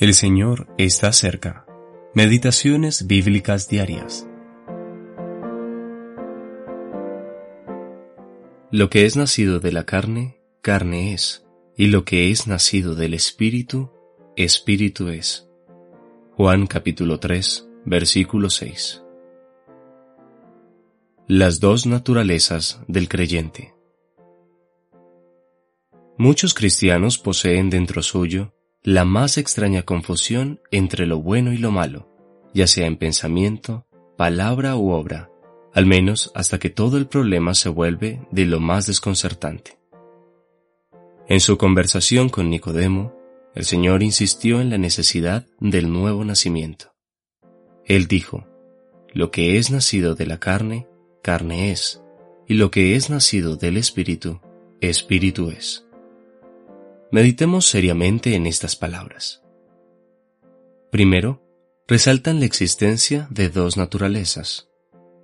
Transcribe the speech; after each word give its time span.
El 0.00 0.14
Señor 0.14 0.68
está 0.78 1.12
cerca. 1.12 1.66
Meditaciones 2.14 3.08
bíblicas 3.08 3.68
diarias. 3.68 4.28
Lo 8.70 8.90
que 8.90 9.06
es 9.06 9.16
nacido 9.16 9.58
de 9.58 9.72
la 9.72 9.86
carne, 9.86 10.40
carne 10.62 11.14
es, 11.14 11.44
y 11.76 11.88
lo 11.88 12.04
que 12.04 12.30
es 12.30 12.46
nacido 12.46 12.94
del 12.94 13.12
Espíritu, 13.12 13.90
Espíritu 14.36 15.08
es. 15.08 15.48
Juan 16.36 16.68
capítulo 16.68 17.18
3, 17.18 17.68
versículo 17.84 18.50
6. 18.50 19.02
Las 21.26 21.58
dos 21.58 21.86
naturalezas 21.86 22.80
del 22.86 23.08
creyente. 23.08 23.74
Muchos 26.16 26.54
cristianos 26.54 27.18
poseen 27.18 27.68
dentro 27.68 28.00
suyo 28.04 28.52
la 28.82 29.04
más 29.04 29.38
extraña 29.38 29.82
confusión 29.82 30.60
entre 30.70 31.06
lo 31.06 31.20
bueno 31.20 31.52
y 31.52 31.58
lo 31.58 31.70
malo, 31.70 32.08
ya 32.54 32.66
sea 32.66 32.86
en 32.86 32.96
pensamiento, 32.96 33.86
palabra 34.16 34.76
u 34.76 34.90
obra, 34.90 35.30
al 35.74 35.86
menos 35.86 36.30
hasta 36.34 36.58
que 36.58 36.70
todo 36.70 36.96
el 36.96 37.06
problema 37.06 37.54
se 37.54 37.68
vuelve 37.68 38.26
de 38.30 38.46
lo 38.46 38.60
más 38.60 38.86
desconcertante. 38.86 39.78
En 41.28 41.40
su 41.40 41.58
conversación 41.58 42.28
con 42.28 42.50
Nicodemo, 42.50 43.14
el 43.54 43.64
Señor 43.64 44.02
insistió 44.02 44.60
en 44.60 44.70
la 44.70 44.78
necesidad 44.78 45.46
del 45.60 45.92
nuevo 45.92 46.24
nacimiento. 46.24 46.94
Él 47.84 48.06
dijo, 48.06 48.46
Lo 49.12 49.30
que 49.30 49.58
es 49.58 49.70
nacido 49.70 50.14
de 50.14 50.26
la 50.26 50.38
carne, 50.38 50.86
carne 51.22 51.72
es, 51.72 52.00
y 52.46 52.54
lo 52.54 52.70
que 52.70 52.94
es 52.94 53.10
nacido 53.10 53.56
del 53.56 53.76
Espíritu, 53.76 54.40
Espíritu 54.80 55.50
es. 55.50 55.87
Meditemos 57.10 57.66
seriamente 57.66 58.34
en 58.34 58.46
estas 58.46 58.76
palabras. 58.76 59.42
Primero, 60.90 61.42
resaltan 61.86 62.38
la 62.38 62.44
existencia 62.44 63.28
de 63.30 63.48
dos 63.48 63.78
naturalezas, 63.78 64.68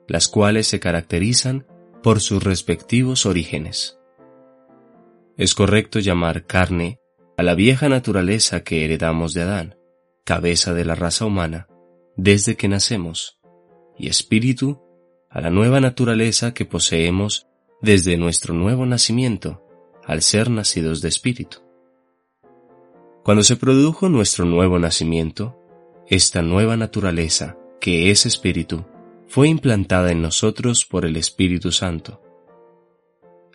las 0.09 0.29
cuales 0.29 0.67
se 0.67 0.81
caracterizan 0.81 1.67
por 2.03 2.21
sus 2.21 2.43
respectivos 2.43 3.27
orígenes. 3.27 3.99
Es 5.37 5.55
correcto 5.55 5.99
llamar 5.99 6.47
carne 6.47 7.01
a 7.37 7.43
la 7.43 7.55
vieja 7.55 7.91
naturaleza 7.91 8.65
que 8.65 8.87
heredamos 8.87 9.35
de 9.35 9.43
Adán, 9.43 9.77
cabeza 10.25 10.73
de 10.73 10.87
la 10.87 10.95
raza 10.95 11.27
humana, 11.27 11.69
desde 12.17 12.57
que 12.57 12.69
nacemos, 12.69 13.41
y 13.99 14.09
espíritu 14.09 14.81
a 15.29 15.43
la 15.43 15.51
nueva 15.51 15.81
naturaleza 15.81 16.55
que 16.55 16.65
poseemos 16.65 17.47
desde 17.83 18.17
nuestro 18.17 18.55
nuevo 18.55 18.87
nacimiento, 18.87 19.67
al 20.03 20.23
ser 20.23 20.49
nacidos 20.49 21.03
de 21.03 21.09
espíritu. 21.09 21.64
Cuando 23.25 23.43
se 23.43 23.57
produjo 23.57 24.11
nuestro 24.11 24.45
nuevo 24.45 24.79
nacimiento, 24.79 25.59
esta 26.09 26.43
nueva 26.43 26.77
naturaleza, 26.77 27.57
que 27.81 28.11
es 28.11 28.27
espíritu, 28.27 28.85
fue 29.27 29.49
implantada 29.49 30.13
en 30.13 30.21
nosotros 30.21 30.85
por 30.85 31.07
el 31.07 31.17
Espíritu 31.17 31.73
Santo. 31.73 32.21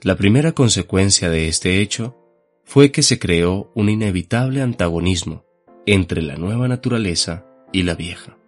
La 0.01 0.15
primera 0.15 0.53
consecuencia 0.53 1.29
de 1.29 1.47
este 1.47 1.81
hecho 1.81 2.17
fue 2.63 2.91
que 2.91 3.03
se 3.03 3.19
creó 3.19 3.71
un 3.75 3.89
inevitable 3.89 4.63
antagonismo 4.63 5.45
entre 5.85 6.23
la 6.23 6.35
nueva 6.35 6.67
naturaleza 6.67 7.45
y 7.71 7.83
la 7.83 7.93
vieja. 7.93 8.39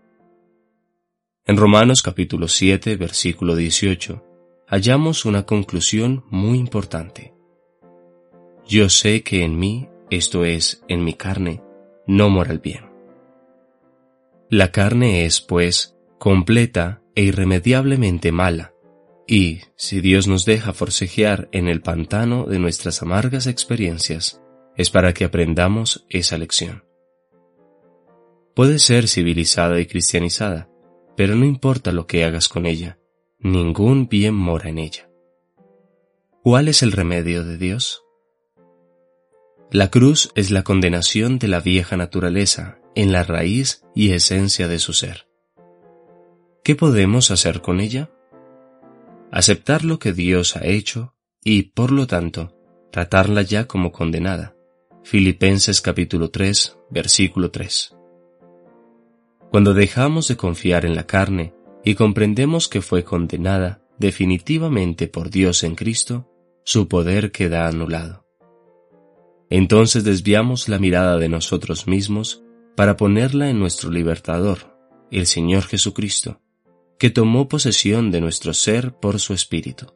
En 1.45 1.55
Romanos 1.55 2.01
capítulo 2.01 2.47
7, 2.47 2.95
versículo 2.95 3.55
18, 3.55 4.25
hallamos 4.67 5.25
una 5.25 5.45
conclusión 5.45 6.25
muy 6.31 6.57
importante. 6.57 7.35
Yo 8.67 8.89
sé 8.89 9.21
que 9.21 9.43
en 9.43 9.59
mí 9.59 9.90
esto 10.11 10.45
es, 10.45 10.83
en 10.87 11.03
mi 11.03 11.15
carne, 11.15 11.63
no 12.05 12.29
mora 12.29 12.51
el 12.51 12.59
bien. 12.59 12.85
La 14.49 14.71
carne 14.71 15.25
es, 15.25 15.41
pues, 15.41 15.97
completa 16.19 17.01
e 17.15 17.23
irremediablemente 17.23 18.31
mala, 18.31 18.73
y, 19.25 19.61
si 19.77 20.01
Dios 20.01 20.27
nos 20.27 20.43
deja 20.45 20.73
forcejear 20.73 21.47
en 21.53 21.69
el 21.69 21.81
pantano 21.81 22.45
de 22.45 22.59
nuestras 22.59 23.01
amargas 23.01 23.47
experiencias, 23.47 24.41
es 24.75 24.89
para 24.89 25.13
que 25.13 25.23
aprendamos 25.23 26.05
esa 26.09 26.37
lección. 26.37 26.83
Puede 28.53 28.79
ser 28.79 29.07
civilizada 29.07 29.79
y 29.79 29.85
cristianizada, 29.85 30.69
pero 31.15 31.35
no 31.35 31.45
importa 31.45 31.93
lo 31.93 32.05
que 32.05 32.25
hagas 32.25 32.49
con 32.49 32.65
ella, 32.65 32.99
ningún 33.39 34.09
bien 34.09 34.35
mora 34.35 34.69
en 34.69 34.79
ella. 34.79 35.09
¿Cuál 36.43 36.67
es 36.67 36.83
el 36.83 36.91
remedio 36.91 37.45
de 37.45 37.57
Dios? 37.57 38.03
La 39.73 39.89
cruz 39.89 40.33
es 40.35 40.51
la 40.51 40.63
condenación 40.63 41.39
de 41.39 41.47
la 41.47 41.61
vieja 41.61 41.95
naturaleza 41.95 42.79
en 42.93 43.13
la 43.13 43.23
raíz 43.23 43.85
y 43.95 44.11
esencia 44.11 44.67
de 44.67 44.79
su 44.79 44.91
ser. 44.91 45.29
¿Qué 46.61 46.75
podemos 46.75 47.31
hacer 47.31 47.61
con 47.61 47.79
ella? 47.79 48.11
Aceptar 49.31 49.85
lo 49.85 49.97
que 49.97 50.11
Dios 50.11 50.57
ha 50.57 50.65
hecho 50.65 51.15
y, 51.41 51.71
por 51.71 51.93
lo 51.93 52.05
tanto, 52.05 52.53
tratarla 52.91 53.43
ya 53.43 53.65
como 53.65 53.93
condenada. 53.93 54.57
Filipenses 55.03 55.79
capítulo 55.79 56.31
3, 56.31 56.77
versículo 56.89 57.49
3. 57.49 57.95
Cuando 59.51 59.73
dejamos 59.73 60.27
de 60.27 60.35
confiar 60.35 60.83
en 60.83 60.95
la 60.95 61.07
carne 61.07 61.53
y 61.85 61.95
comprendemos 61.95 62.67
que 62.67 62.81
fue 62.81 63.05
condenada 63.05 63.81
definitivamente 63.97 65.07
por 65.07 65.29
Dios 65.29 65.63
en 65.63 65.75
Cristo, 65.75 66.29
su 66.65 66.89
poder 66.89 67.31
queda 67.31 67.69
anulado. 67.69 68.21
Entonces 69.51 70.05
desviamos 70.05 70.69
la 70.69 70.79
mirada 70.79 71.17
de 71.17 71.27
nosotros 71.27 71.85
mismos 71.85 72.41
para 72.77 72.95
ponerla 72.95 73.49
en 73.49 73.59
nuestro 73.59 73.91
libertador, 73.91 74.77
el 75.11 75.27
Señor 75.27 75.63
Jesucristo, 75.63 76.39
que 76.97 77.09
tomó 77.09 77.49
posesión 77.49 78.11
de 78.11 78.21
nuestro 78.21 78.53
ser 78.53 78.93
por 78.93 79.19
su 79.19 79.33
Espíritu. 79.33 79.93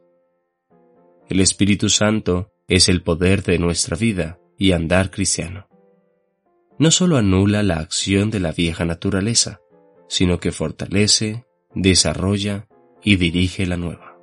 El 1.30 1.40
Espíritu 1.40 1.88
Santo 1.88 2.52
es 2.68 2.90
el 2.90 3.02
poder 3.02 3.42
de 3.44 3.58
nuestra 3.58 3.96
vida 3.96 4.38
y 4.58 4.72
andar 4.72 5.10
cristiano. 5.10 5.68
No 6.78 6.90
solo 6.90 7.16
anula 7.16 7.62
la 7.62 7.78
acción 7.78 8.30
de 8.30 8.40
la 8.40 8.52
vieja 8.52 8.84
naturaleza, 8.84 9.62
sino 10.06 10.38
que 10.38 10.52
fortalece, 10.52 11.46
desarrolla 11.74 12.68
y 13.02 13.16
dirige 13.16 13.64
la 13.64 13.78
nueva. 13.78 14.18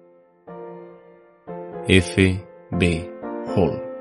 F. 1.88 2.46
B. 2.70 3.12
Hall 3.56 3.93